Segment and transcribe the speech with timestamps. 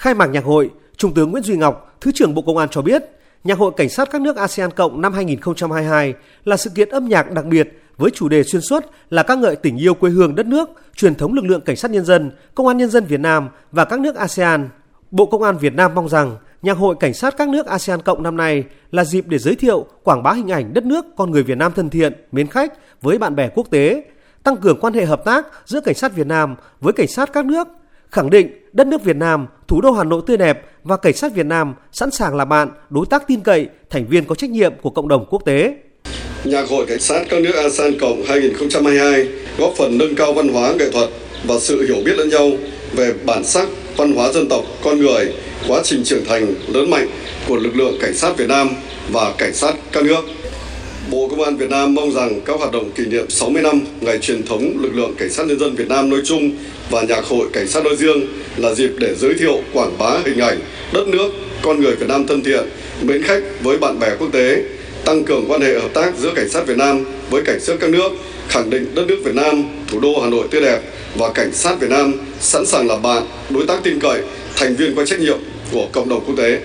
[0.00, 2.82] Khai mạc nhạc hội, Trung tướng Nguyễn Duy Ngọc, Thứ trưởng Bộ Công an cho
[2.82, 3.02] biết,
[3.44, 7.30] Nhạc hội Cảnh sát các nước ASEAN Cộng năm 2022 là sự kiện âm nhạc
[7.30, 10.46] đặc biệt với chủ đề xuyên suốt là ca ngợi tình yêu quê hương đất
[10.46, 13.48] nước, truyền thống lực lượng cảnh sát nhân dân, công an nhân dân Việt Nam
[13.72, 14.68] và các nước ASEAN.
[15.10, 18.22] Bộ Công an Việt Nam mong rằng Nhạc hội Cảnh sát các nước ASEAN Cộng
[18.22, 21.42] năm nay là dịp để giới thiệu, quảng bá hình ảnh đất nước con người
[21.42, 22.72] Việt Nam thân thiện, mến khách
[23.02, 24.04] với bạn bè quốc tế,
[24.42, 27.44] tăng cường quan hệ hợp tác giữa cảnh sát Việt Nam với cảnh sát các
[27.44, 27.68] nước,
[28.10, 31.34] khẳng định đất nước Việt Nam, thủ đô Hà Nội tươi đẹp và cảnh sát
[31.34, 34.72] Việt Nam sẵn sàng là bạn, đối tác tin cậy, thành viên có trách nhiệm
[34.82, 35.74] của cộng đồng quốc tế.
[36.44, 39.28] Nhạc hội Cảnh sát các nước ASEAN Cộng 2022
[39.58, 41.08] góp phần nâng cao văn hóa nghệ thuật
[41.44, 42.50] và sự hiểu biết lẫn nhau
[42.92, 45.34] về bản sắc, văn hóa dân tộc, con người,
[45.68, 47.08] quá trình trưởng thành lớn mạnh
[47.48, 48.68] của lực lượng cảnh sát Việt Nam
[49.12, 50.20] và cảnh sát các nước.
[51.10, 54.18] Bộ Công an Việt Nam mong rằng các hoạt động kỷ niệm 60 năm ngày
[54.18, 56.50] truyền thống lực lượng cảnh sát nhân dân Việt Nam nói chung
[56.90, 60.38] và Nhạc hội Cảnh sát nói riêng là dịp để giới thiệu quảng bá hình
[60.38, 60.58] ảnh
[60.92, 61.32] đất nước,
[61.62, 62.64] con người Việt Nam thân thiện,
[63.02, 64.62] mến khách với bạn bè quốc tế,
[65.04, 67.90] tăng cường quan hệ hợp tác giữa cảnh sát Việt Nam với cảnh sát các
[67.90, 68.12] nước,
[68.48, 70.80] khẳng định đất nước Việt Nam, thủ đô Hà Nội tươi đẹp
[71.14, 74.20] và cảnh sát Việt Nam sẵn sàng là bạn, đối tác tin cậy,
[74.56, 75.38] thành viên có trách nhiệm
[75.72, 76.60] của cộng đồng quốc tế.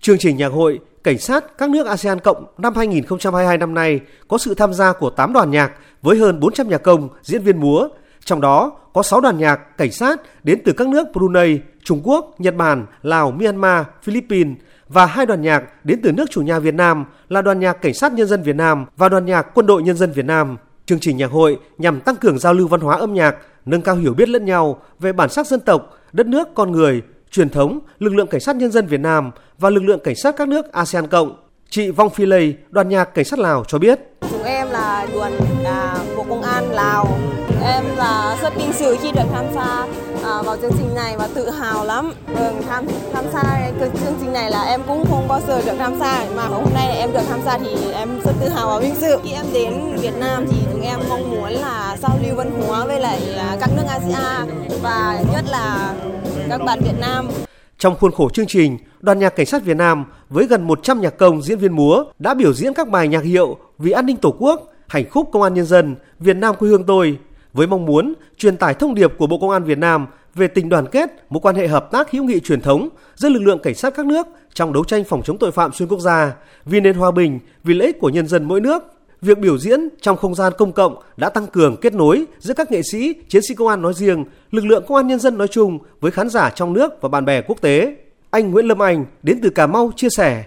[0.00, 4.38] Chương trình nhạc hội Cảnh sát các nước ASEAN Cộng năm 2022 năm nay có
[4.38, 7.88] sự tham gia của 8 đoàn nhạc với hơn 400 nhạc công, diễn viên múa.
[8.24, 12.34] Trong đó có 6 đoàn nhạc cảnh sát đến từ các nước Brunei, Trung Quốc,
[12.38, 14.56] Nhật Bản, Lào, Myanmar, Philippines
[14.88, 17.94] và hai đoàn nhạc đến từ nước chủ nhà Việt Nam là đoàn nhạc Cảnh
[17.94, 20.56] sát Nhân dân Việt Nam và đoàn nhạc Quân đội Nhân dân Việt Nam.
[20.86, 23.36] Chương trình nhạc hội nhằm tăng cường giao lưu văn hóa âm nhạc,
[23.66, 27.02] nâng cao hiểu biết lẫn nhau về bản sắc dân tộc, đất nước, con người,
[27.30, 30.36] truyền thống, lực lượng cảnh sát nhân dân Việt Nam và lực lượng cảnh sát
[30.36, 31.36] các nước ASEAN Cộng.
[31.70, 34.00] Chị Vong Phi Lê đoàn nhạc cảnh sát Lào cho biết.
[34.30, 35.32] Chúng em là đoàn
[35.64, 37.18] à, Bộ Công an Lào.
[37.64, 39.86] Em là rất vinh dự khi được tham gia
[40.24, 42.12] à, vào chương trình này và tự hào lắm.
[42.28, 43.42] Được tham tham gia
[43.80, 46.64] cái chương trình này là em cũng không bao giờ được tham gia mà hôm
[46.74, 49.18] nay em được tham gia thì em rất tự hào và vinh dự.
[49.24, 52.84] Khi em đến Việt Nam thì chúng em mong muốn là giao lưu văn hóa
[52.84, 55.94] với lại à, các nước ASEAN và nhất là
[56.48, 57.28] các bạn Việt Nam.
[57.78, 61.18] Trong khuôn khổ chương trình, Đoàn nhạc Cảnh sát Việt Nam với gần 100 nhạc
[61.18, 64.34] công diễn viên múa đã biểu diễn các bài nhạc hiệu Vì an ninh Tổ
[64.38, 67.18] quốc, Hành khúc Công an Nhân dân, Việt Nam quê hương tôi
[67.52, 70.68] với mong muốn truyền tải thông điệp của Bộ Công an Việt Nam về tình
[70.68, 73.74] đoàn kết, mối quan hệ hợp tác hữu nghị truyền thống giữa lực lượng cảnh
[73.74, 76.34] sát các nước trong đấu tranh phòng chống tội phạm xuyên quốc gia,
[76.64, 78.82] vì nền hòa bình, vì lợi ích của nhân dân mỗi nước
[79.22, 82.72] việc biểu diễn trong không gian công cộng đã tăng cường kết nối giữa các
[82.72, 85.48] nghệ sĩ, chiến sĩ công an nói riêng, lực lượng công an nhân dân nói
[85.48, 87.94] chung với khán giả trong nước và bạn bè quốc tế.
[88.30, 90.44] Anh Nguyễn Lâm Anh đến từ Cà Mau chia sẻ.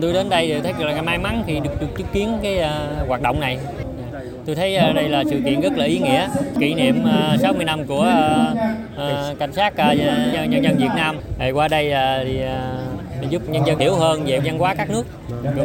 [0.00, 3.22] Tôi đến đây thấy là may mắn khi được, được chứng kiến cái uh, hoạt
[3.22, 3.58] động này.
[4.46, 6.28] Tôi thấy uh, đây là sự kiện rất là ý nghĩa,
[6.60, 8.12] kỷ niệm à, uh, 60 năm của
[8.52, 8.58] uh,
[8.94, 11.16] uh, cảnh sát uh, nhân dân Việt Nam.
[11.38, 12.40] Thì qua đây uh, thì
[13.20, 15.06] để giúp nhân dân hiểu hơn về văn hóa các nước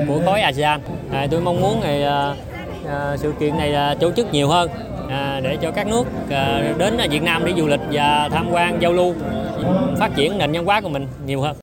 [0.08, 0.82] của khối ASEAN.
[1.12, 2.36] À, tôi mong muốn thì, à,
[2.88, 4.70] à, sự kiện này à, tổ chức nhiều hơn
[5.10, 8.82] à, để cho các nước à, đến Việt Nam để du lịch và tham quan
[8.82, 9.16] giao lưu
[10.00, 11.52] phát triển nền văn hóa của mình nhiều hơn.